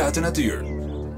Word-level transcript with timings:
uit 0.00 0.14
de 0.14 0.20
natuur. 0.20 0.64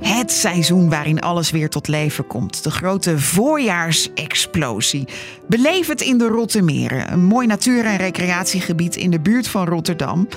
Het 0.00 0.32
seizoen 0.32 0.88
waarin 0.88 1.20
alles 1.20 1.50
weer 1.50 1.68
tot 1.68 1.88
leven 1.88 2.26
komt. 2.26 2.64
De 2.64 2.70
grote 2.70 3.18
voorjaarsexplosie. 3.18 5.08
Beleef 5.46 5.88
in 5.88 6.18
de 6.18 6.26
Rottemeren. 6.26 7.12
Een 7.12 7.24
mooi 7.24 7.46
natuur- 7.46 7.84
en 7.84 7.96
recreatiegebied 7.96 8.96
in 8.96 9.10
de 9.10 9.20
buurt 9.20 9.48
van 9.48 9.66
Rotterdam. 9.66 10.28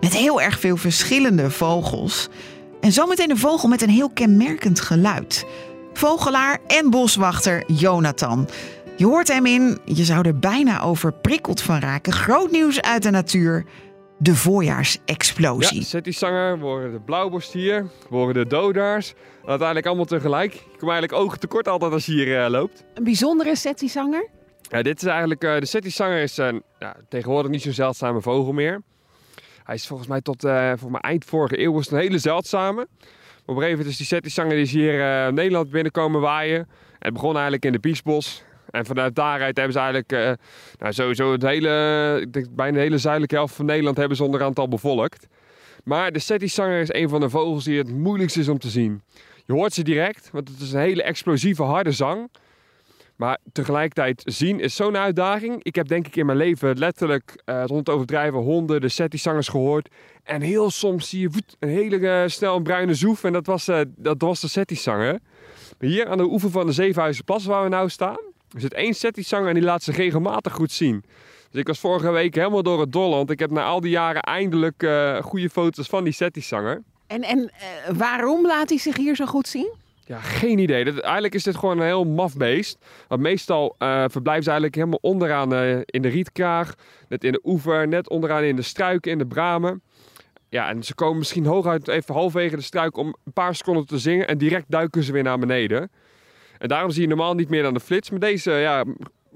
Met 0.00 0.12
heel 0.12 0.40
erg 0.40 0.60
veel 0.60 0.76
verschillende 0.76 1.50
vogels. 1.50 2.28
En 2.80 2.92
zometeen 2.92 3.30
een 3.30 3.38
vogel 3.38 3.68
met 3.68 3.82
een 3.82 3.90
heel 3.90 4.10
kenmerkend 4.10 4.80
geluid. 4.80 5.46
Vogelaar 5.92 6.58
en 6.66 6.90
boswachter 6.90 7.64
Jonathan. 7.66 8.48
Je 8.96 9.06
hoort 9.06 9.28
hem 9.28 9.46
in, 9.46 9.78
je 9.84 10.04
zou 10.04 10.26
er 10.26 10.38
bijna 10.38 10.80
overprikkeld 10.80 11.62
van 11.62 11.78
raken. 11.78 12.12
Groot 12.12 12.50
nieuws 12.50 12.80
uit 12.80 13.02
de 13.02 13.10
natuur. 13.10 13.64
De 14.18 14.34
voorjaarsexplosie. 14.34 15.78
Ja, 15.78 15.84
Setty-zanger, 15.84 16.58
we 16.58 16.64
horen 16.64 16.92
de 16.92 17.00
blauwborstier, 17.00 17.82
we 18.08 18.16
horen 18.16 18.34
de 18.34 18.46
dodaars. 18.46 19.14
En 19.42 19.48
uiteindelijk 19.48 19.86
allemaal 19.86 20.04
tegelijk. 20.04 20.52
Je 20.52 20.78
komt 20.78 20.90
eigenlijk 20.90 21.12
ogen 21.12 21.40
tekort 21.40 21.68
altijd 21.68 21.92
als 21.92 22.06
je 22.06 22.12
hier 22.12 22.44
eh, 22.44 22.50
loopt. 22.50 22.84
Een 22.94 23.04
bijzondere 23.04 23.56
Setty-zanger? 23.56 24.28
Ja, 24.68 24.82
dit 24.82 25.02
is 25.02 25.08
eigenlijk, 25.08 25.44
eh, 25.44 25.58
de 25.58 25.66
Setty-zanger 25.66 26.22
is 26.22 26.38
eh, 26.38 26.52
ja, 26.78 26.96
tegenwoordig 27.08 27.50
niet 27.50 27.62
zo'n 27.62 27.72
zeldzame 27.72 28.20
vogel 28.20 28.52
meer. 28.52 28.82
Hij 29.64 29.74
is 29.74 29.86
volgens 29.86 30.08
mij 30.08 30.20
tot 30.20 30.44
uh, 30.44 30.72
voor 30.76 30.90
mij 30.90 31.00
eind 31.00 31.24
vorige 31.24 31.60
eeuw 31.60 31.72
was 31.72 31.90
een 31.90 31.98
hele 31.98 32.18
zeldzame. 32.18 32.74
Maar 32.74 32.86
op 33.44 33.48
een 33.48 33.54
gegeven 33.54 33.70
moment 33.70 33.88
is 33.88 33.96
die 33.96 34.06
Setty-zanger 34.06 34.50
die 34.50 34.62
is 34.62 34.72
hier 34.72 35.32
Nederland 35.32 35.70
binnenkomen 35.70 36.20
waaien. 36.20 36.58
En 36.58 36.66
het 36.98 37.12
begon 37.12 37.32
eigenlijk 37.32 37.64
in 37.64 37.72
de 37.72 37.78
Biesbos. 37.78 38.44
En 38.70 38.86
vanuit 38.86 39.14
daaruit 39.14 39.56
hebben 39.56 39.74
ze 39.74 39.78
eigenlijk 39.78 40.12
uh, 40.12 40.46
nou, 40.78 40.92
sowieso 40.92 41.32
het 41.32 41.42
hele, 41.42 42.18
ik 42.20 42.32
denk 42.32 42.46
bijna 42.50 42.72
de 42.72 42.82
hele 42.82 42.98
zuidelijke 42.98 43.34
helft 43.34 43.54
van 43.54 43.64
Nederland 43.66 43.96
hebben 43.96 44.16
ze 44.16 44.52
al 44.54 44.68
bevolkt. 44.68 45.26
Maar 45.84 46.12
de 46.12 46.18
Setty-zanger 46.18 46.80
is 46.80 46.92
een 46.92 47.08
van 47.08 47.20
de 47.20 47.30
vogels 47.30 47.64
die 47.64 47.78
het 47.78 47.90
moeilijkst 47.90 48.36
is 48.36 48.48
om 48.48 48.58
te 48.58 48.68
zien. 48.68 49.02
Je 49.44 49.52
hoort 49.52 49.72
ze 49.72 49.82
direct, 49.82 50.30
want 50.32 50.48
het 50.48 50.60
is 50.60 50.72
een 50.72 50.80
hele 50.80 51.02
explosieve, 51.02 51.62
harde 51.62 51.92
zang. 51.92 52.28
Maar 53.16 53.38
tegelijkertijd 53.52 54.22
zien 54.24 54.60
is 54.60 54.76
zo'n 54.76 54.96
uitdaging. 54.96 55.62
Ik 55.62 55.74
heb 55.74 55.88
denk 55.88 56.06
ik 56.06 56.16
in 56.16 56.26
mijn 56.26 56.38
leven 56.38 56.78
letterlijk, 56.78 57.42
uh, 57.44 57.62
rond 57.66 57.88
overdrijven, 57.88 58.38
honderden 58.38 58.90
Setty-zangers 58.90 59.48
gehoord. 59.48 59.88
En 60.22 60.40
heel 60.40 60.70
soms 60.70 61.08
zie 61.08 61.20
je 61.20 61.42
een 61.58 61.68
hele 61.68 61.98
uh, 61.98 62.22
snel 62.26 62.60
bruine 62.60 62.94
zoef. 62.94 63.24
En 63.24 63.32
dat 63.32 63.46
was, 63.46 63.68
uh, 63.68 63.80
dat 63.96 64.20
was 64.22 64.40
de 64.40 64.48
Setty-zanger. 64.48 65.18
Hier 65.78 66.08
aan 66.08 66.18
de 66.18 66.24
oever 66.24 66.50
van 66.50 66.66
de 66.66 66.72
Zevenhuizenplas 66.72 67.44
waar 67.44 67.62
we 67.62 67.68
nou 67.68 67.88
staan, 67.88 68.18
er 68.54 68.60
zit 68.60 68.74
één 68.74 68.94
Setty-zanger 68.94 69.48
en 69.48 69.54
die 69.54 69.62
laat 69.62 69.82
zich 69.82 69.96
regelmatig 69.96 70.52
goed 70.52 70.72
zien. 70.72 71.04
Dus 71.50 71.60
ik 71.60 71.66
was 71.66 71.78
vorige 71.78 72.10
week 72.10 72.34
helemaal 72.34 72.62
door 72.62 72.80
het 72.80 72.92
Dolland. 72.92 73.30
Ik 73.30 73.38
heb 73.38 73.50
na 73.50 73.64
al 73.64 73.80
die 73.80 73.90
jaren 73.90 74.22
eindelijk 74.22 74.82
uh, 74.82 75.22
goede 75.22 75.50
foto's 75.50 75.86
van 75.86 76.04
die 76.04 76.12
Setty-zanger. 76.12 76.82
En, 77.06 77.22
en 77.22 77.38
uh, 77.38 77.96
waarom 77.96 78.46
laat 78.46 78.68
hij 78.68 78.78
zich 78.78 78.96
hier 78.96 79.16
zo 79.16 79.26
goed 79.26 79.48
zien? 79.48 79.72
Ja, 80.04 80.18
geen 80.18 80.58
idee. 80.58 80.84
Dat, 80.84 80.98
eigenlijk 80.98 81.34
is 81.34 81.42
dit 81.42 81.56
gewoon 81.56 81.78
een 81.78 81.86
heel 81.86 82.04
maf 82.04 82.36
beest. 82.36 82.78
Want 83.08 83.20
meestal 83.20 83.76
uh, 83.78 84.04
verblijft 84.08 84.44
ze 84.44 84.50
eigenlijk 84.50 84.74
helemaal 84.74 84.98
onderaan 85.02 85.52
in 85.84 86.02
de 86.02 86.08
rietkraag. 86.08 86.74
Net 87.08 87.24
in 87.24 87.32
de 87.32 87.40
oever, 87.44 87.88
net 87.88 88.08
onderaan 88.08 88.42
in 88.42 88.56
de 88.56 88.62
struiken, 88.62 89.10
in 89.12 89.18
de 89.18 89.26
bramen. 89.26 89.82
Ja, 90.48 90.68
en 90.68 90.82
ze 90.82 90.94
komen 90.94 91.18
misschien 91.18 91.46
hooguit 91.46 91.88
even 91.88 92.14
halverwege 92.14 92.56
de 92.56 92.62
struik 92.62 92.96
om 92.96 93.16
een 93.24 93.32
paar 93.32 93.54
seconden 93.54 93.86
te 93.86 93.98
zingen. 93.98 94.28
En 94.28 94.38
direct 94.38 94.64
duiken 94.68 95.02
ze 95.02 95.12
weer 95.12 95.22
naar 95.22 95.38
beneden. 95.38 95.90
En 96.58 96.68
daarom 96.68 96.90
zie 96.90 97.02
je 97.02 97.08
normaal 97.08 97.34
niet 97.34 97.48
meer 97.48 97.62
dan 97.62 97.74
de 97.74 97.80
flits. 97.80 98.10
Maar 98.10 98.20
deze, 98.20 98.50
ja, 98.50 98.84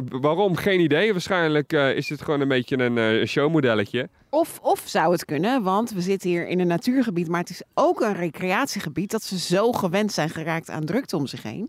waarom? 0.08 0.56
Geen 0.56 0.80
idee. 0.80 1.12
Waarschijnlijk 1.12 1.72
uh, 1.72 1.96
is 1.96 2.06
dit 2.06 2.22
gewoon 2.22 2.40
een 2.40 2.48
beetje 2.48 2.78
een 2.78 2.96
uh, 2.96 3.27
showmodelletje. 3.27 4.08
Of, 4.28 4.58
of 4.62 4.82
zou 4.84 5.12
het 5.12 5.24
kunnen, 5.24 5.62
want 5.62 5.90
we 5.90 6.00
zitten 6.00 6.28
hier 6.28 6.48
in 6.48 6.60
een 6.60 6.66
natuurgebied, 6.66 7.28
maar 7.28 7.40
het 7.40 7.50
is 7.50 7.62
ook 7.74 8.00
een 8.00 8.14
recreatiegebied 8.14 9.10
dat 9.10 9.22
ze 9.22 9.38
zo 9.38 9.72
gewend 9.72 10.12
zijn 10.12 10.30
geraakt 10.30 10.70
aan 10.70 10.84
drukte 10.84 11.17
om 11.17 11.27
zich 11.27 11.42
heen. 11.42 11.68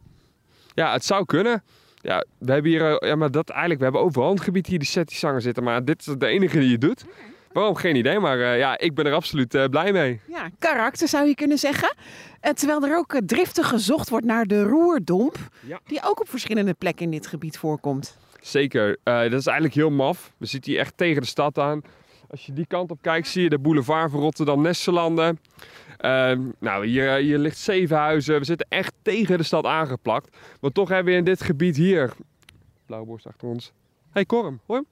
Ja, 0.73 0.91
het 0.91 1.05
zou 1.05 1.25
kunnen. 1.25 1.63
Ja, 2.01 2.25
we 2.37 2.51
hebben 2.51 2.71
hier, 2.71 2.91
uh, 2.91 3.09
ja, 3.09 3.15
maar 3.15 3.31
dat 3.31 3.49
eigenlijk, 3.49 3.79
we 3.79 3.85
hebben 3.85 4.03
overal 4.03 4.31
een 4.31 4.39
gebied 4.39 4.67
hier 4.67 4.79
die 4.79 4.87
setty-zanger 4.87 5.41
zitten, 5.41 5.63
maar 5.63 5.85
dit 5.85 5.99
is 5.99 6.15
de 6.17 6.27
enige 6.27 6.59
die 6.59 6.71
het 6.71 6.81
doet. 6.81 7.05
Waarom? 7.53 7.75
Geen 7.75 7.95
idee, 7.95 8.19
maar 8.19 8.37
uh, 8.37 8.57
ja, 8.57 8.77
ik 8.77 8.95
ben 8.95 9.05
er 9.05 9.13
absoluut 9.13 9.53
uh, 9.53 9.65
blij 9.65 9.91
mee. 9.91 10.19
Ja, 10.27 10.49
karakter 10.59 11.07
zou 11.07 11.27
je 11.27 11.35
kunnen 11.35 11.57
zeggen. 11.57 11.95
Uh, 12.41 12.51
terwijl 12.51 12.83
er 12.83 12.97
ook 12.97 13.21
driftig 13.25 13.67
gezocht 13.67 14.09
wordt 14.09 14.25
naar 14.25 14.45
de 14.45 14.63
roerdomp, 14.63 15.37
ja. 15.67 15.79
die 15.85 15.99
ook 16.03 16.19
op 16.19 16.29
verschillende 16.29 16.73
plekken 16.73 17.05
in 17.05 17.11
dit 17.11 17.27
gebied 17.27 17.57
voorkomt. 17.57 18.17
Zeker, 18.41 18.97
dat 19.03 19.33
is 19.33 19.45
eigenlijk 19.45 19.75
heel 19.75 19.89
maf. 19.89 20.33
We 20.37 20.45
zitten 20.45 20.71
hier 20.71 20.79
echt 20.79 20.97
tegen 20.97 21.21
de 21.21 21.27
stad 21.27 21.57
aan. 21.57 21.81
Als 22.29 22.45
je 22.45 22.53
die 22.53 22.65
kant 22.65 22.91
op 22.91 23.01
kijkt, 23.01 23.27
zie 23.27 23.43
je 23.43 23.49
de 23.49 23.59
boulevard 23.59 24.11
van 24.11 24.19
Rotterdam-Nesselanden. 24.19 25.39
nou, 26.59 26.85
hier, 26.85 27.13
hier 27.13 27.37
ligt 27.37 27.57
Zevenhuizen. 27.57 28.39
We 28.39 28.45
zitten 28.45 28.67
echt 28.69 28.93
tegen 29.01 29.37
de 29.37 29.43
stad 29.43 29.65
aangeplakt. 29.65 30.37
Maar 30.61 30.71
toch 30.71 30.89
hebben 30.89 31.13
we 31.13 31.19
in 31.19 31.25
dit 31.25 31.41
gebied 31.41 31.75
hier... 31.75 32.11
Blauwborst 32.85 33.27
achter 33.27 33.47
ons. 33.47 33.71
hey, 34.11 34.25
Korm, 34.25 34.59
hoor 34.65 34.83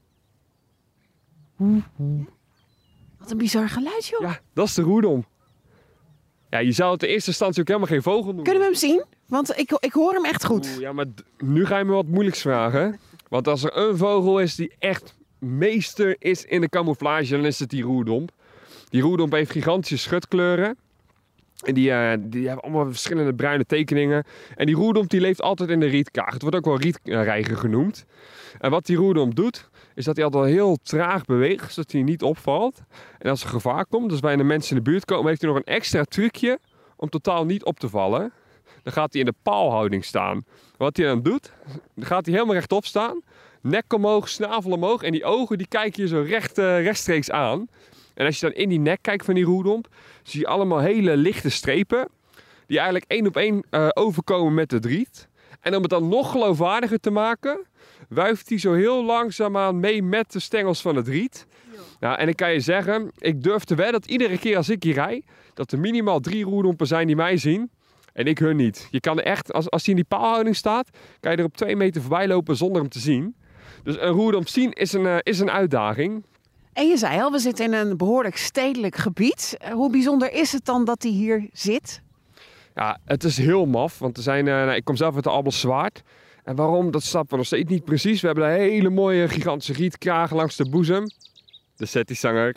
Wat 3.30 3.38
een 3.38 3.44
bizar 3.44 3.70
geluid, 3.70 4.08
joh. 4.08 4.22
Ja, 4.22 4.40
dat 4.54 4.68
is 4.68 4.74
de 4.74 4.82
roerdom. 4.82 5.26
Ja, 6.50 6.60
je 6.60 6.72
zou 6.72 6.94
het 6.94 7.04
in 7.04 7.10
eerste 7.10 7.30
instantie 7.30 7.62
ook 7.62 7.68
helemaal 7.68 7.90
geen 7.90 8.02
vogel 8.02 8.26
noemen. 8.26 8.44
Kunnen 8.44 8.62
we 8.62 8.68
hem 8.68 8.78
zien? 8.78 9.04
Want 9.28 9.58
ik, 9.58 9.72
ik 9.72 9.94
hoor 9.94 10.14
hem 10.14 10.26
echt 10.26 10.46
goed. 10.46 10.70
Oeh, 10.72 10.80
ja, 10.80 10.94
maar 10.94 11.06
nu 11.38 11.66
ga 11.66 11.78
je 11.78 11.84
me 11.84 11.92
wat 11.92 12.06
moeilijks 12.06 12.42
vragen. 12.42 13.00
Want 13.28 13.48
als 13.48 13.64
er 13.64 13.78
een 13.78 13.98
vogel 13.98 14.40
is 14.40 14.56
die 14.56 14.72
echt 14.80 15.16
meester 15.40 16.16
is 16.20 16.46
in 16.46 16.62
de 16.62 16.70
camouflage, 16.70 17.36
dan 17.36 17.46
is 17.46 17.60
het 17.60 17.70
die 17.70 17.84
roerdomp. 17.84 18.32
Die 18.90 19.02
roerdomp 19.02 19.32
heeft 19.32 19.52
gigantische 19.52 19.98
schutkleuren. 19.98 20.78
En 21.60 21.74
die, 21.74 21.90
uh, 21.90 22.14
die 22.20 22.46
hebben 22.46 22.64
allemaal 22.64 22.86
verschillende 22.86 23.34
bruine 23.34 23.66
tekeningen. 23.66 24.24
En 24.56 24.66
die 24.66 24.76
roerdomp 24.76 25.10
die 25.10 25.22
leeft 25.22 25.42
altijd 25.42 25.70
in 25.70 25.80
de 25.80 25.88
rietkaag. 25.88 26.34
Het 26.34 26.42
wordt 26.42 26.58
ook 26.58 26.66
wel 26.66 26.80
rietreiger 26.80 27.58
genoemd. 27.58 28.06
En 28.60 28.72
wat 28.72 28.86
die 28.86 28.98
roerdomp 28.98 29.36
doet, 29.36 29.70
is 30.00 30.06
dat 30.06 30.16
hij 30.16 30.26
altijd 30.26 30.54
heel 30.54 30.78
traag 30.84 31.26
beweegt, 31.26 31.74
zodat 31.74 31.92
hij 31.92 32.02
niet 32.02 32.22
opvalt. 32.22 32.82
En 33.18 33.30
als 33.30 33.44
er 33.44 33.50
gevaar 33.50 33.86
komt, 33.86 34.10
dus 34.10 34.20
bij 34.20 34.36
de 34.36 34.44
mensen 34.44 34.78
in 34.78 34.84
de 34.84 34.90
buurt 34.90 35.06
komen, 35.06 35.28
heeft 35.28 35.42
hij 35.42 35.50
nog 35.50 35.60
een 35.60 35.74
extra 35.74 36.04
trucje 36.04 36.60
om 36.96 37.10
totaal 37.10 37.46
niet 37.46 37.64
op 37.64 37.80
te 37.80 37.90
vallen. 37.90 38.32
Dan 38.84 38.94
gaat 38.94 39.12
hij 39.12 39.22
in 39.22 39.28
de 39.28 39.36
paalhouding 39.44 40.06
staan. 40.06 40.44
Wat 40.78 40.98
hij 40.98 41.06
dan 41.06 41.22
doet, 41.22 41.54
dan 41.96 42.06
gaat 42.06 42.26
hij 42.26 42.34
helemaal 42.34 42.56
rechtop 42.56 42.86
staan. 42.86 43.22
Nek 43.62 43.94
omhoog, 43.94 44.30
snavel 44.30 44.72
omhoog. 44.72 45.04
En 45.04 45.12
die 45.12 45.24
ogen 45.24 45.58
die 45.58 45.68
kijken 45.68 46.04
je 46.04 46.08
zo 46.08 46.22
recht, 46.22 46.58
uh, 46.58 46.84
rechtstreeks 46.84 47.32
aan. 47.32 47.68
En 48.14 48.26
als 48.26 48.40
je 48.40 48.46
dan 48.46 48.56
in 48.56 48.70
die 48.70 48.80
nek 48.80 49.02
kijkt 49.02 49.26
van 49.26 49.34
die 49.34 49.46
roerdomp, 49.46 49.88
zie 50.24 50.40
je 50.40 50.48
allemaal 50.48 50.80
hele 50.80 51.18
lichte 51.18 51.50
strepen. 51.50 52.08
Die 52.66 52.78
eigenlijk 52.78 53.12
één 53.12 53.28
op 53.28 53.38
één 53.38 53.64
uh, 53.72 53.88
overkomen 53.94 54.54
met 54.54 54.72
het 54.72 54.86
riet. 54.86 55.28
En 55.62 55.76
om 55.76 55.82
het 55.82 55.92
dan 55.92 56.08
nog 56.08 56.32
geloofwaardiger 56.32 57.00
te 57.00 57.10
maken, 57.10 57.66
wuift 58.10 58.50
hij 58.50 58.58
zo 58.58 58.74
heel 58.74 59.04
langzaamaan 59.04 59.80
mee 59.80 60.04
met 60.04 60.32
de 60.32 60.40
stengels 60.40 60.82
van 60.82 60.96
het 60.96 61.08
riet. 61.08 61.48
Nou, 62.00 62.18
en 62.18 62.28
ik 62.28 62.36
kan 62.36 62.52
je 62.54 62.60
zeggen, 62.60 63.12
ik 63.18 63.44
durf 63.44 63.64
te 63.64 63.76
wedden 63.76 64.02
dat 64.02 64.10
iedere 64.10 64.38
keer 64.38 64.58
als 64.58 64.70
ik 64.70 64.84
hier 64.84 64.94
rij, 64.94 65.24
dat 65.54 65.72
er 65.72 65.80
minimaal 65.80 66.20
drie 66.20 66.44
roerdompen 66.44 66.88
zijn 66.88 67.08
die 67.08 67.16
mij 67.16 67.38
zien. 67.38 67.70
En 68.14 68.26
ik 68.26 68.38
hun 68.38 68.56
niet. 68.56 68.88
Je 68.92 69.00
kan 69.00 69.18
er 69.18 69.26
echt, 69.26 69.54
als, 69.54 69.70
als 69.70 69.86
hij 69.86 69.96
in 69.96 70.00
die 70.00 70.18
paalhouding 70.18 70.56
staat, 70.56 70.90
kan 71.20 71.32
je 71.32 71.38
er 71.38 71.44
op 71.44 71.58
twee 71.58 71.76
meter 71.76 72.02
voorbij 72.02 72.28
lopen 72.28 72.56
zonder 72.56 72.82
hem 72.82 72.90
te 72.90 73.00
zien. 73.00 73.36
Dus 73.84 73.96
een 74.00 74.10
roerdomp 74.10 74.48
zien 74.48 74.72
is 74.72 74.94
een, 74.94 75.04
uh, 75.04 75.18
is 75.22 75.40
een 75.40 75.52
uitdaging. 75.52 76.24
En 76.74 76.88
je 76.88 76.98
zei 76.98 77.22
al, 77.22 77.32
we 77.32 77.40
zitten 77.40 77.66
in 77.66 77.74
een 77.74 77.98
behoorlijk 77.98 78.38
stedelijk 78.38 78.96
gebied. 78.96 79.58
Hoe 79.72 79.90
bijzonder 79.90 80.34
is 80.34 80.52
het 80.52 80.66
dan 80.66 80.86
dat 80.86 81.04
hij 81.04 81.12
hier 81.12 81.50
zit? 81.54 82.02
Ja, 82.80 82.98
het 83.06 83.24
is 83.24 83.38
heel 83.38 83.66
maf, 83.66 84.00
want 84.00 84.18
er 84.18 84.24
zijn, 84.24 84.46
uh, 84.46 84.54
nou, 84.54 84.72
ik 84.72 84.84
kom 84.84 84.96
zelf 84.96 85.16
uit 85.16 85.24
de 85.24 85.30
Albelswaard. 85.30 86.02
En 86.44 86.56
waarom, 86.56 86.92
dat 86.92 87.04
snappen 87.04 87.30
we 87.32 87.38
nog 87.38 87.46
steeds 87.46 87.70
niet 87.70 87.84
precies. 87.84 88.22
We 88.22 88.28
hebben 88.28 88.46
een 88.46 88.60
hele 88.60 88.90
mooie 88.90 89.28
gigantische 89.28 89.74
rietkraag 89.74 90.32
langs 90.32 90.56
de 90.56 90.70
boezem. 90.70 91.04
De 91.76 91.86
Setty-zanger. 91.86 92.56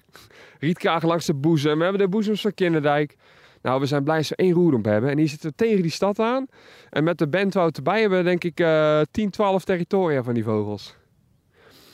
Rietkraag 0.58 1.02
langs 1.02 1.26
de 1.26 1.34
boezem. 1.34 1.76
We 1.76 1.82
hebben 1.82 2.02
de 2.02 2.08
boezems 2.08 2.40
van 2.40 2.54
Kinderdijk. 2.54 3.16
Nou, 3.62 3.80
we 3.80 3.86
zijn 3.86 4.04
blij 4.04 4.16
dat 4.16 4.28
we 4.28 4.36
één 4.36 4.52
roerdomp 4.52 4.84
hebben. 4.84 5.10
En 5.10 5.16
die 5.16 5.26
zitten 5.26 5.54
tegen 5.54 5.82
die 5.82 5.90
stad 5.90 6.18
aan. 6.18 6.46
En 6.90 7.04
met 7.04 7.18
de 7.18 7.28
bandwoud 7.28 7.76
erbij 7.76 8.00
hebben 8.00 8.18
we 8.18 8.24
denk 8.24 8.44
ik 8.44 8.60
uh, 8.60 9.00
10, 9.10 9.30
12 9.30 9.64
territoria 9.64 10.22
van 10.22 10.34
die 10.34 10.44
vogels. 10.44 10.96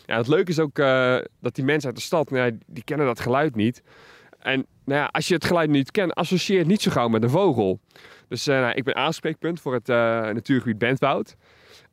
Ja, 0.06 0.16
het 0.16 0.28
leuke 0.28 0.50
is 0.50 0.58
ook 0.58 0.78
uh, 0.78 1.18
dat 1.40 1.54
die 1.54 1.64
mensen 1.64 1.88
uit 1.88 1.96
de 1.96 2.04
stad, 2.04 2.30
nou, 2.30 2.58
die 2.66 2.84
kennen 2.84 3.06
dat 3.06 3.20
geluid 3.20 3.54
niet. 3.54 3.82
En 4.38 4.66
nou 4.88 5.00
ja, 5.00 5.08
als 5.12 5.28
je 5.28 5.34
het 5.34 5.44
geluid 5.44 5.70
niet 5.70 5.90
kent, 5.90 6.14
associeer 6.14 6.58
het 6.58 6.66
niet 6.68 6.82
zo 6.82 6.90
gauw 6.90 7.08
met 7.08 7.22
een 7.22 7.30
vogel. 7.30 7.80
Dus 8.28 8.48
uh, 8.48 8.60
nou, 8.60 8.74
ik 8.74 8.84
ben 8.84 8.96
aanspreekpunt 8.96 9.60
voor 9.60 9.74
het 9.74 9.88
uh, 9.88 9.96
natuurgebied 10.20 10.78
Bentwoud. 10.78 11.36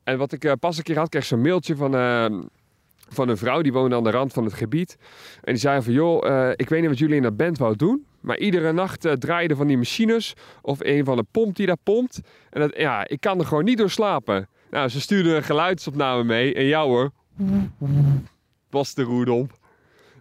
En 0.04 0.18
wat 0.18 0.32
ik 0.32 0.44
uh, 0.44 0.52
pas 0.60 0.76
een 0.76 0.82
keer 0.82 0.98
had, 0.98 1.08
kreeg 1.08 1.24
zo'n 1.24 1.40
mailtje 1.40 1.76
van, 1.76 1.92
van 3.08 3.28
een 3.28 3.36
vrouw 3.36 3.62
die 3.62 3.72
woonde 3.72 3.96
aan 3.96 4.04
de 4.04 4.10
rand 4.10 4.32
van 4.32 4.44
het 4.44 4.54
gebied. 4.54 4.96
En 5.42 5.52
die 5.52 5.60
zei 5.60 5.82
van, 5.82 5.92
joh, 5.92 6.50
ik 6.56 6.68
weet 6.68 6.80
niet 6.80 6.88
wat 6.88 6.98
jullie 6.98 7.16
in 7.16 7.22
dat 7.22 7.36
Bentwoud 7.36 7.78
doen. 7.78 8.06
Maar 8.20 8.38
iedere 8.38 8.72
nacht 8.72 9.20
draaien 9.20 9.56
van 9.56 9.66
die 9.66 9.76
machines 9.76 10.34
of 10.62 10.78
een 10.80 11.04
van 11.04 11.16
de 11.16 11.24
pomp 11.30 11.56
die 11.56 11.66
daar 11.66 11.76
pompt. 11.82 12.20
En 12.50 12.60
dat, 12.60 12.76
ja, 12.76 13.08
ik 13.08 13.20
kan 13.20 13.38
er 13.38 13.46
gewoon 13.46 13.64
niet 13.64 13.78
door 13.78 13.90
slapen. 13.90 14.48
Nou, 14.70 14.88
ze 14.88 15.00
stuurde 15.00 15.34
een 15.34 15.42
geluidsopname 15.42 16.24
mee. 16.24 16.54
En 16.54 16.66
jou 16.66 16.88
hoor, 16.88 17.10
was 18.70 18.94
de 18.94 19.02
roerdomp. 19.02 19.58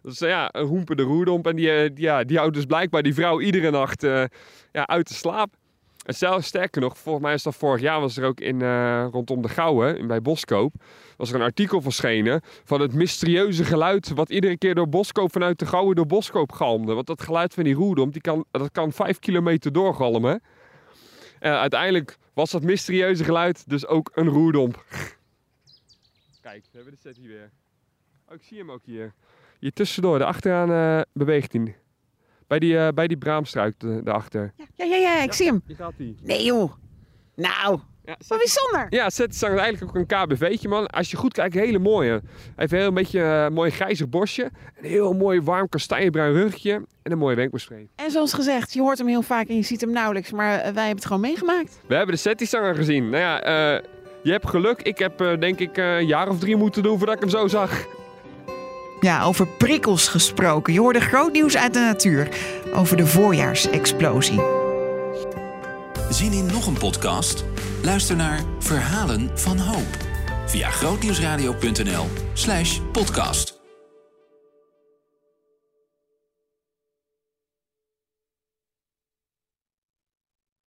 Dus 0.06 0.22
eh, 0.22 0.30
ja, 0.30 0.50
een 0.52 0.66
hoempende 0.66 1.04
roerdomp. 1.04 1.48
En 1.48 1.56
die, 1.56 1.72
eh, 1.72 1.90
die, 1.94 2.06
ja, 2.06 2.24
die 2.24 2.38
houdt 2.38 2.56
dus 2.56 2.66
blijkbaar 2.66 3.04
die 3.04 3.14
vrouw 3.14 3.42
iedere 3.42 3.72
nacht 3.72 4.04
eh, 4.04 4.24
ja, 4.72 4.88
uit 4.88 5.08
de 5.08 5.14
slaap. 5.14 5.54
En 6.06 6.14
zelfs 6.14 6.48
sterker 6.48 6.82
nog, 6.82 6.98
volgens 6.98 7.26
mij 7.26 7.34
is 7.34 7.44
dat 7.44 7.56
vorig 7.56 7.82
jaar 7.82 8.00
was 8.00 8.18
er 8.18 8.26
ook 8.26 8.40
in, 8.40 8.62
rondom 9.10 9.42
de 9.42 9.50
Gouwen, 9.50 10.08
bij 10.08 10.22
Boskoop, 10.22 10.74
was 11.18 11.30
er 11.30 11.36
een 11.36 11.42
artikel 11.42 11.82
verschenen 11.82 12.42
van 12.44 12.82
het 12.82 12.94
mysterieuze 12.94 13.64
geluid 13.64 14.10
wat 14.10 14.30
iedere 14.30 14.58
keer 14.58 14.76
door 14.76 14.90
Boskoop 14.90 15.32
vanuit 15.32 15.60
de 15.60 15.66
Gouwen 15.66 15.96
door 15.96 16.06
Boskoop 16.06 16.52
galmde. 16.52 16.94
Want 16.94 17.08
dat 17.08 17.22
geluid 17.22 17.54
van 17.54 17.64
die 17.64 17.74
roerdomp, 17.74 18.14
die 18.14 18.22
kan, 18.22 18.46
dat 18.52 18.72
kan 18.72 18.92
vijf 18.92 19.20
kilometer 19.20 19.72
doorgalmen. 19.72 20.42
En 21.40 21.52
uiteindelijk 21.52 22.18
was 22.34 22.52
dat 22.52 22.64
mysterieuze 22.64 23.24
geluid 23.24 23.70
dus 23.70 23.88
ook 23.88 24.12
een 24.14 24.28
roerdomp. 24.28 24.86
Kijk, 26.42 26.64
we 26.64 26.78
hebben 26.78 26.94
de 26.94 27.00
set 27.00 27.18
hier 27.18 27.28
weer. 27.28 27.52
Oh, 28.28 28.36
ik 28.36 28.44
zie 28.44 28.58
hem 28.58 28.72
ook 28.72 28.86
hier. 28.86 29.14
Hier 29.60 29.72
tussendoor, 29.72 30.18
daarachteraan 30.20 30.72
eh 30.72 31.02
beweegt 31.14 31.54
hij. 31.54 31.76
Bij 32.48 32.60
die, 32.60 32.78
eh, 32.78 32.88
bij 32.94 33.08
die 33.08 33.18
braamstruik 33.18 33.76
daarachter. 34.04 34.54
Ja, 34.74 34.86
ja, 34.86 34.96
ja, 34.96 35.22
ik 35.22 35.34
zie 35.34 35.46
hem. 35.46 35.62
Hier 35.68 35.76
gaat 35.76 35.94
hij. 35.98 36.16
Nee 36.24 36.44
joh. 36.44 36.72
Nou, 37.36 37.80
Ja, 38.04 38.16
wat 38.28 38.38
bijzonder. 38.38 38.88
Ja, 38.90 39.10
Zettisang 39.10 39.54
is 39.54 39.60
eigenlijk 39.60 39.98
ook 39.98 40.10
een 40.10 40.26
KBV'tje, 40.28 40.68
man. 40.68 40.88
Als 40.88 41.12
je 41.12 41.18
goed 41.18 41.34
kijkt, 41.34 41.56
een 41.56 41.62
hele 41.62 41.80
mooie. 41.80 42.10
Hij 42.12 42.22
heeft 42.56 42.72
een 42.72 42.78
heel 42.80 42.94
beetje 42.94 43.22
eh, 43.22 43.48
mooi 43.50 43.72
grijzig 43.72 44.10
bosje. 44.10 44.44
Een 44.82 44.90
heel 44.90 45.14
mooi 45.14 45.42
warm 45.42 45.70
kastanjebruin 45.70 46.34
rugje. 46.34 46.74
En 47.04 47.12
een 47.12 47.18
mooie 47.18 47.36
wenkbrauwstreep. 47.36 47.88
En 47.96 48.12
zoals 48.12 48.34
gezegd, 48.34 48.74
je 48.74 48.82
hoort 48.82 48.98
hem 48.98 49.08
heel 49.08 49.22
vaak 49.22 49.48
en 49.48 49.56
je 49.56 49.62
ziet 49.62 49.82
hem 49.82 49.92
nauwelijks. 49.92 50.32
Maar 50.32 50.50
wij 50.58 50.64
hebben 50.64 50.96
het 50.96 51.06
gewoon 51.06 51.22
meegemaakt. 51.22 51.80
We 51.88 51.96
hebben 51.96 52.16
de 52.16 52.22
Zettisanger 52.22 52.76
gezien. 52.76 53.10
Nou 53.10 53.24
ja, 53.24 53.40
je 54.24 54.32
hebt 54.32 54.48
geluk. 54.50 54.82
Ik 54.82 54.98
heb 54.98 55.18
denk 55.40 55.60
ik 55.60 55.78
een 55.78 56.06
jaar 56.06 56.30
of 56.30 56.40
drie 56.40 56.56
moeten 56.56 56.84
doen 56.84 56.98
voordat 56.98 57.16
ik 57.16 57.22
hem 57.22 57.30
zo 57.30 57.48
zag. 57.48 57.86
Ja, 59.06 59.24
over 59.24 59.48
prikkels 59.48 60.08
gesproken. 60.08 60.74
Je 60.74 60.80
hoorde 60.80 61.00
groot 61.00 61.32
nieuws 61.32 61.58
uit 61.58 61.74
de 61.74 61.80
natuur 61.80 62.30
over 62.74 62.98
de 62.98 63.08
voorjaarsexplosie. 63.08 64.42
Zin 66.10 66.32
in 66.32 66.46
nog 66.46 66.68
een 66.68 66.78
podcast? 66.78 67.46
Luister 67.84 68.16
naar 68.16 68.40
Verhalen 68.60 69.32
van 69.36 69.60
Hoop 69.60 69.98
via 70.46 70.70
grootnieuwsradio.nl 70.70 72.06
slash 72.34 72.80
podcast. 72.92 73.55